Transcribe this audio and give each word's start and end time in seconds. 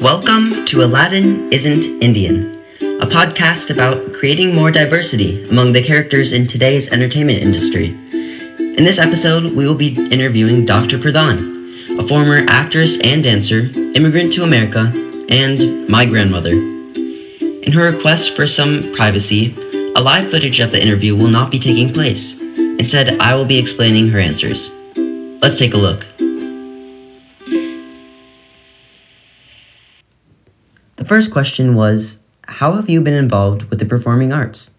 Welcome 0.00 0.64
to 0.66 0.84
Aladdin 0.84 1.52
Isn't 1.52 1.84
Indian, 2.00 2.54
a 2.80 3.04
podcast 3.04 3.68
about 3.68 4.12
creating 4.12 4.54
more 4.54 4.70
diversity 4.70 5.42
among 5.48 5.72
the 5.72 5.82
characters 5.82 6.32
in 6.32 6.46
today's 6.46 6.88
entertainment 6.90 7.40
industry. 7.40 7.88
In 7.88 8.84
this 8.84 9.00
episode, 9.00 9.56
we 9.56 9.66
will 9.66 9.74
be 9.74 9.96
interviewing 10.12 10.64
Dr. 10.64 10.98
Pradhan, 10.98 11.98
a 11.98 12.06
former 12.06 12.46
actress 12.48 12.96
and 13.00 13.24
dancer, 13.24 13.70
immigrant 13.96 14.32
to 14.34 14.44
America, 14.44 14.92
and 15.30 15.88
my 15.88 16.04
grandmother. 16.04 16.52
In 16.52 17.72
her 17.72 17.90
request 17.90 18.36
for 18.36 18.46
some 18.46 18.92
privacy, 18.92 19.52
a 19.96 20.00
live 20.00 20.30
footage 20.30 20.60
of 20.60 20.70
the 20.70 20.80
interview 20.80 21.16
will 21.16 21.26
not 21.26 21.50
be 21.50 21.58
taking 21.58 21.92
place. 21.92 22.38
Instead, 22.38 23.18
I 23.18 23.34
will 23.34 23.46
be 23.46 23.58
explaining 23.58 24.10
her 24.10 24.20
answers. 24.20 24.70
Let's 25.42 25.58
take 25.58 25.74
a 25.74 25.76
look. 25.76 26.06
First 31.08 31.30
question 31.30 31.74
was 31.74 32.20
How 32.46 32.72
have 32.72 32.90
you 32.90 33.00
been 33.00 33.14
involved 33.14 33.64
with 33.64 33.78
the 33.78 33.86
performing 33.86 34.32
arts? 34.32 34.70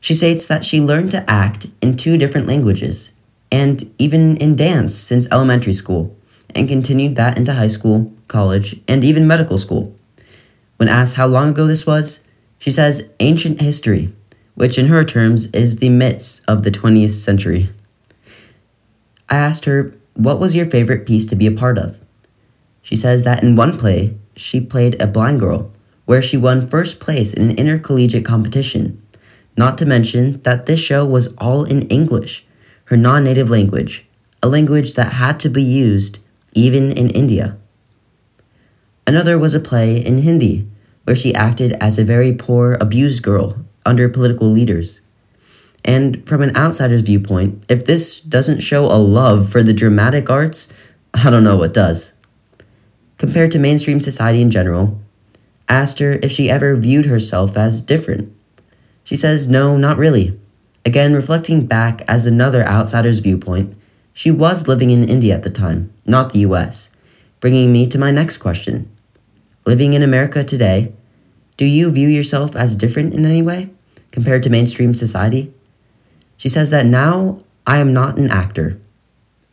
She 0.00 0.14
states 0.14 0.46
that 0.46 0.64
she 0.64 0.80
learned 0.80 1.10
to 1.12 1.30
act 1.30 1.66
in 1.82 1.96
two 1.96 2.16
different 2.16 2.46
languages 2.46 3.10
and 3.52 3.94
even 3.98 4.36
in 4.38 4.56
dance 4.56 4.94
since 4.94 5.28
elementary 5.30 5.74
school 5.74 6.16
and 6.54 6.68
continued 6.68 7.16
that 7.16 7.36
into 7.36 7.52
high 7.52 7.68
school, 7.68 8.12
college, 8.26 8.80
and 8.88 9.04
even 9.04 9.26
medical 9.26 9.58
school. 9.58 9.94
When 10.78 10.88
asked 10.88 11.16
how 11.16 11.26
long 11.26 11.50
ago 11.50 11.66
this 11.66 11.86
was, 11.86 12.22
she 12.58 12.70
says 12.70 13.08
ancient 13.20 13.60
history, 13.60 14.12
which 14.54 14.78
in 14.78 14.86
her 14.86 15.04
terms 15.04 15.46
is 15.46 15.76
the 15.76 15.88
myths 15.88 16.40
of 16.48 16.62
the 16.62 16.70
20th 16.70 17.14
century. 17.14 17.68
I 19.28 19.36
asked 19.36 19.66
her, 19.66 19.94
What 20.14 20.40
was 20.40 20.56
your 20.56 20.66
favorite 20.66 21.06
piece 21.06 21.26
to 21.26 21.36
be 21.36 21.46
a 21.46 21.52
part 21.52 21.78
of? 21.78 22.00
She 22.82 22.96
says 22.96 23.24
that 23.24 23.42
in 23.42 23.56
one 23.56 23.78
play, 23.78 24.16
she 24.36 24.60
played 24.60 25.00
a 25.00 25.06
blind 25.06 25.40
girl, 25.40 25.70
where 26.04 26.22
she 26.22 26.36
won 26.36 26.66
first 26.66 27.00
place 27.00 27.32
in 27.32 27.50
an 27.50 27.56
intercollegiate 27.56 28.24
competition. 28.24 29.00
Not 29.56 29.78
to 29.78 29.86
mention 29.86 30.42
that 30.42 30.66
this 30.66 30.80
show 30.80 31.04
was 31.04 31.34
all 31.38 31.64
in 31.64 31.82
English, 31.88 32.44
her 32.86 32.96
non 32.96 33.24
native 33.24 33.50
language, 33.50 34.06
a 34.42 34.48
language 34.48 34.94
that 34.94 35.12
had 35.12 35.38
to 35.40 35.48
be 35.48 35.62
used 35.62 36.18
even 36.54 36.92
in 36.92 37.10
India. 37.10 37.56
Another 39.06 39.38
was 39.38 39.54
a 39.54 39.60
play 39.60 40.04
in 40.04 40.18
Hindi, 40.18 40.66
where 41.04 41.16
she 41.16 41.34
acted 41.34 41.72
as 41.74 41.98
a 41.98 42.04
very 42.04 42.32
poor, 42.32 42.78
abused 42.80 43.22
girl 43.22 43.64
under 43.84 44.08
political 44.08 44.50
leaders. 44.50 45.00
And 45.84 46.26
from 46.26 46.40
an 46.42 46.56
outsider's 46.56 47.02
viewpoint, 47.02 47.62
if 47.68 47.84
this 47.84 48.20
doesn't 48.20 48.60
show 48.60 48.86
a 48.86 48.96
love 48.96 49.50
for 49.50 49.62
the 49.62 49.74
dramatic 49.74 50.30
arts, 50.30 50.68
I 51.12 51.28
don't 51.28 51.44
know 51.44 51.56
what 51.56 51.74
does. 51.74 52.13
Compared 53.18 53.50
to 53.52 53.58
mainstream 53.58 54.00
society 54.00 54.40
in 54.40 54.50
general, 54.50 55.00
asked 55.68 55.98
her 55.98 56.18
if 56.22 56.30
she 56.30 56.50
ever 56.50 56.76
viewed 56.76 57.06
herself 57.06 57.56
as 57.56 57.80
different. 57.80 58.34
She 59.04 59.16
says 59.16 59.48
no, 59.48 59.76
not 59.76 59.98
really. 59.98 60.38
Again, 60.84 61.14
reflecting 61.14 61.66
back 61.66 62.02
as 62.08 62.26
another 62.26 62.64
outsider's 62.66 63.20
viewpoint, 63.20 63.76
she 64.12 64.30
was 64.30 64.68
living 64.68 64.90
in 64.90 65.08
India 65.08 65.34
at 65.34 65.42
the 65.42 65.50
time, 65.50 65.92
not 66.04 66.32
the 66.32 66.40
US, 66.40 66.90
bringing 67.40 67.72
me 67.72 67.88
to 67.88 67.98
my 67.98 68.10
next 68.10 68.38
question. 68.38 68.90
Living 69.66 69.94
in 69.94 70.02
America 70.02 70.44
today, 70.44 70.92
do 71.56 71.64
you 71.64 71.90
view 71.90 72.08
yourself 72.08 72.54
as 72.54 72.76
different 72.76 73.14
in 73.14 73.24
any 73.24 73.42
way 73.42 73.70
compared 74.12 74.42
to 74.42 74.50
mainstream 74.50 74.92
society? 74.92 75.52
She 76.36 76.48
says 76.48 76.70
that 76.70 76.86
now 76.86 77.42
I 77.66 77.78
am 77.78 77.92
not 77.92 78.18
an 78.18 78.30
actor. 78.30 78.78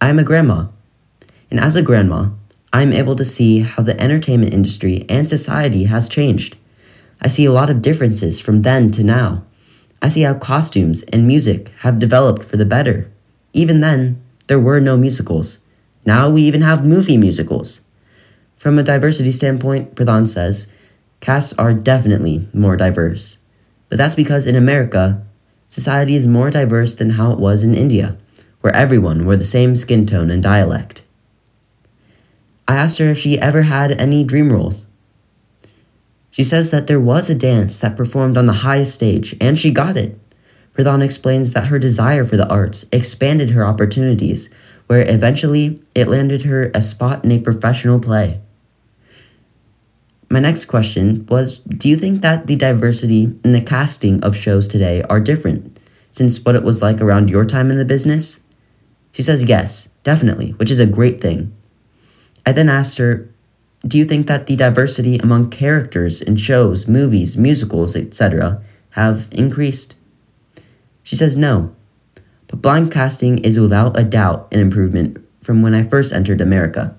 I 0.02 0.10
am 0.10 0.20
a 0.20 0.24
grandma. 0.24 0.68
And 1.50 1.60
as 1.60 1.76
a 1.76 1.82
grandma, 1.82 2.30
I 2.74 2.84
am 2.84 2.94
able 2.94 3.18
to 3.18 3.26
see 3.26 3.60
how 3.60 3.84
the 3.84 4.00
entertainment 4.00 4.54
industry 4.54 5.06
and 5.10 5.28
society 5.28 5.86
has 5.86 6.08
changed. 6.08 6.56
I 7.22 7.28
see 7.28 7.44
a 7.44 7.52
lot 7.52 7.70
of 7.70 7.82
differences 7.82 8.40
from 8.40 8.62
then 8.62 8.92
to 8.92 9.04
now. 9.04 9.44
I 10.02 10.08
see 10.08 10.22
how 10.22 10.36
costumes 10.36 11.04
and 11.04 11.28
music 11.28 11.72
have 11.80 12.00
developed 12.00 12.46
for 12.46 12.56
the 12.56 12.66
better. 12.66 13.12
Even 13.54 13.82
then, 13.82 14.22
there 14.48 14.60
were 14.60 14.80
no 14.80 14.96
musicals. 14.96 15.58
Now 16.06 16.30
we 16.30 16.44
even 16.44 16.62
have 16.62 16.86
movie 16.86 17.18
musicals. 17.18 17.82
From 18.58 18.80
a 18.80 18.84
diversity 18.84 19.32
standpoint, 19.32 19.96
Pradhan 19.96 20.28
says, 20.28 20.68
casts 21.20 21.54
are 21.60 21.74
definitely 21.74 22.48
more 22.54 22.78
diverse. 22.78 23.38
But 23.90 23.98
that's 23.98 24.16
because 24.16 24.46
in 24.46 24.56
America, 24.56 25.22
society 25.68 26.16
is 26.16 26.26
more 26.26 26.50
diverse 26.50 26.94
than 26.94 27.12
how 27.12 27.32
it 27.32 27.40
was 27.40 27.64
in 27.64 27.76
India, 27.76 28.18
where 28.62 28.76
everyone 28.76 29.26
wore 29.26 29.36
the 29.36 29.44
same 29.46 29.76
skin 29.76 30.06
tone 30.06 30.32
and 30.32 30.42
dialect. 30.42 31.04
I 32.72 32.76
asked 32.76 33.00
her 33.00 33.10
if 33.10 33.20
she 33.20 33.38
ever 33.38 33.64
had 33.64 34.00
any 34.00 34.24
dream 34.24 34.50
roles. 34.50 34.86
She 36.30 36.42
says 36.42 36.72
that 36.72 36.88
there 36.88 37.02
was 37.02 37.30
a 37.30 37.36
dance 37.36 37.78
that 37.78 37.98
performed 37.98 38.38
on 38.38 38.46
the 38.46 38.64
highest 38.64 38.96
stage, 38.96 39.36
and 39.42 39.60
she 39.60 39.72
got 39.72 39.98
it. 39.98 40.18
Pradhan 40.74 41.04
explains 41.04 41.52
that 41.52 41.68
her 41.68 41.78
desire 41.78 42.24
for 42.24 42.38
the 42.38 42.48
arts 42.48 42.86
expanded 42.94 43.50
her 43.50 43.66
opportunities, 43.66 44.50
where 44.88 45.02
eventually 45.06 45.82
it 45.94 46.08
landed 46.08 46.44
her 46.44 46.72
a 46.74 46.82
spot 46.82 47.26
in 47.26 47.32
a 47.32 47.40
professional 47.40 48.00
play. 48.00 48.40
My 50.30 50.40
next 50.40 50.66
question 50.66 51.26
was 51.26 51.58
Do 51.58 51.90
you 51.90 51.98
think 51.98 52.22
that 52.22 52.48
the 52.48 52.56
diversity 52.56 53.24
in 53.44 53.52
the 53.52 53.60
casting 53.60 54.24
of 54.24 54.34
shows 54.34 54.70
today 54.70 55.02
are 55.10 55.20
different 55.20 55.78
since 56.12 56.40
what 56.46 56.56
it 56.56 56.64
was 56.64 56.82
like 56.82 57.02
around 57.02 57.30
your 57.30 57.44
time 57.44 57.70
in 57.70 57.78
the 57.78 57.84
business? 57.84 58.40
She 59.12 59.24
says 59.24 59.44
yes, 59.44 59.90
definitely, 60.06 60.52
which 60.52 60.72
is 60.72 60.80
a 60.80 60.86
great 60.86 61.20
thing. 61.20 61.54
I 62.46 62.52
then 62.52 62.70
asked 62.70 62.98
her, 62.98 63.30
Do 63.88 63.98
you 63.98 64.06
think 64.06 64.28
that 64.28 64.48
the 64.48 64.56
diversity 64.56 65.18
among 65.18 65.50
characters 65.50 66.22
in 66.22 66.36
shows, 66.38 66.88
movies, 66.88 67.38
musicals, 67.38 67.96
etc., 67.96 68.62
have 68.92 69.28
increased? 69.32 69.96
She 71.04 71.16
says 71.16 71.36
no, 71.38 71.76
but 72.48 72.62
blind 72.62 72.92
casting 72.92 73.40
is 73.40 73.60
without 73.60 74.00
a 74.00 74.04
doubt 74.04 74.48
an 74.52 74.60
improvement 74.60 75.18
from 75.40 75.62
when 75.62 75.74
I 75.74 75.84
first 75.84 76.14
entered 76.14 76.42
America. 76.42 76.96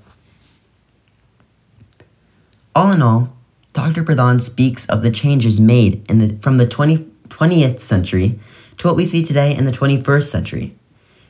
All 2.75 2.91
in 2.91 3.03
all, 3.03 3.37
Dr. 3.73 4.03
Pradhan 4.03 4.41
speaks 4.41 4.87
of 4.87 5.03
the 5.03 5.11
changes 5.11 5.61
made 5.61 6.07
the, 6.07 6.37
from 6.41 6.59
the 6.59 6.67
20, 6.67 6.99
20th 7.29 7.81
century 7.81 8.39
to 8.79 8.87
what 8.87 8.97
we 8.97 9.05
see 9.05 9.23
today 9.23 9.55
in 9.55 9.65
the 9.65 9.73
21st 9.73 10.25
century. 10.25 10.75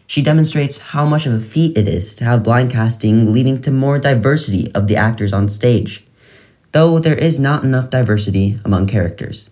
She 0.07 0.23
demonstrates 0.23 0.79
how 0.79 1.07
much 1.07 1.27
of 1.27 1.33
a 1.33 1.41
feat 1.41 1.77
it 1.77 1.89
is 1.89 2.15
to 2.17 2.25
have 2.25 2.43
blind 2.43 2.71
casting 2.71 3.33
leading 3.33 3.61
to 3.63 3.71
more 3.71 3.99
diversity 3.99 4.73
of 4.75 4.87
the 4.87 4.97
actors 4.97 5.33
on 5.33 5.49
stage, 5.49 6.05
though 6.73 6.99
there 6.99 7.17
is 7.17 7.39
not 7.39 7.65
enough 7.65 7.91
diversity 7.91 8.59
among 8.65 8.87
characters. 8.89 9.51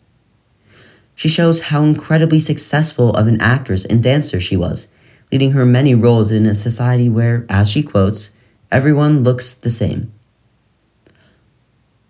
She 1.14 1.28
shows 1.28 1.60
how 1.60 1.82
incredibly 1.82 2.40
successful 2.40 3.10
of 3.10 3.26
an 3.26 3.40
actress 3.40 3.84
and 3.84 4.02
dancer 4.02 4.40
she 4.40 4.56
was, 4.56 4.88
leading 5.30 5.52
her 5.52 5.66
many 5.66 5.94
roles 5.94 6.30
in 6.30 6.46
a 6.46 6.54
society 6.54 7.08
where, 7.08 7.44
as 7.48 7.70
she 7.70 7.82
quotes, 7.82 8.30
everyone 8.72 9.22
looks 9.22 9.52
the 9.54 9.70
same. 9.70 10.12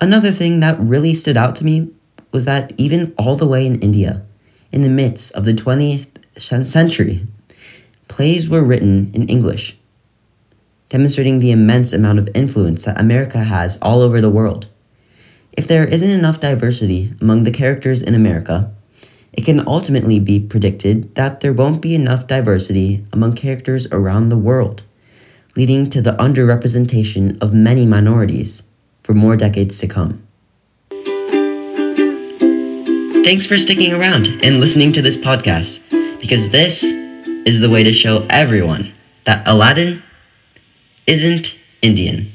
Another 0.00 0.30
thing 0.30 0.60
that 0.60 0.80
really 0.80 1.12
stood 1.12 1.36
out 1.36 1.56
to 1.56 1.64
me 1.64 1.90
was 2.32 2.44
that 2.44 2.72
even 2.76 3.12
all 3.18 3.36
the 3.36 3.46
way 3.46 3.66
in 3.66 3.80
India, 3.80 4.22
in 4.72 4.82
the 4.82 4.88
midst 4.88 5.32
of 5.32 5.44
the 5.44 5.52
20th 5.52 6.06
century, 6.38 7.26
plays 8.10 8.48
were 8.48 8.62
written 8.62 9.10
in 9.14 9.28
English, 9.28 9.78
demonstrating 10.88 11.38
the 11.38 11.52
immense 11.52 11.92
amount 11.92 12.18
of 12.18 12.28
influence 12.34 12.84
that 12.84 13.00
America 13.00 13.38
has 13.38 13.78
all 13.80 14.02
over 14.02 14.20
the 14.20 14.28
world. 14.28 14.68
If 15.52 15.68
there 15.68 15.86
isn't 15.86 16.10
enough 16.10 16.40
diversity 16.40 17.14
among 17.20 17.44
the 17.44 17.52
characters 17.52 18.02
in 18.02 18.14
America, 18.14 18.70
it 19.32 19.44
can 19.44 19.66
ultimately 19.66 20.18
be 20.18 20.40
predicted 20.40 21.14
that 21.14 21.40
there 21.40 21.52
won't 21.52 21.80
be 21.80 21.94
enough 21.94 22.26
diversity 22.26 23.06
among 23.12 23.36
characters 23.36 23.86
around 23.92 24.28
the 24.28 24.36
world, 24.36 24.82
leading 25.54 25.88
to 25.90 26.02
the 26.02 26.16
underrepresentation 26.16 27.40
of 27.40 27.54
many 27.54 27.86
minorities 27.86 28.64
for 29.04 29.14
more 29.14 29.36
decades 29.36 29.78
to 29.78 29.86
come. 29.86 30.20
Thanks 33.22 33.46
for 33.46 33.56
sticking 33.56 33.92
around 33.92 34.26
and 34.42 34.58
listening 34.58 34.92
to 34.94 35.02
this 35.02 35.16
podcast, 35.16 35.78
because 36.20 36.50
this 36.50 36.82
is 37.46 37.60
the 37.60 37.70
way 37.70 37.82
to 37.82 37.92
show 37.92 38.26
everyone 38.30 38.92
that 39.24 39.46
Aladdin 39.46 40.02
isn't 41.06 41.56
Indian. 41.82 42.32